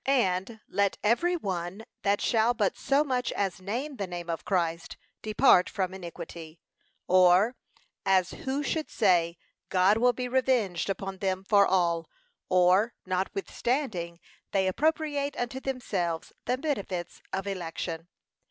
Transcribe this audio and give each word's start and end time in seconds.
And, 0.07 0.61
'let 0.67 0.97
every 1.03 1.35
one 1.37 1.85
that 2.01 2.21
shall 2.21 2.55
but 2.55 2.75
so 2.75 3.03
much 3.03 3.31
as 3.33 3.61
name 3.61 3.97
the 3.97 4.07
name 4.07 4.31
of 4.31 4.43
Christ, 4.45 4.97
depart 5.21 5.69
from 5.69 5.93
iniquity;' 5.93 6.59
or, 7.07 7.55
as 8.03 8.31
who 8.31 8.63
should 8.63 8.89
say, 8.89 9.37
God 9.69 9.97
will 9.97 10.13
be 10.13 10.27
revenged 10.27 10.89
upon 10.89 11.19
them 11.19 11.43
for 11.43 11.67
all, 11.67 12.09
or, 12.49 12.95
notwithstanding, 13.05 14.19
they 14.53 14.65
appropriate 14.65 15.37
unto 15.37 15.59
themselves 15.59 16.33
the 16.45 16.57
benefits 16.57 17.21
of 17.31 17.45
election. 17.45 18.07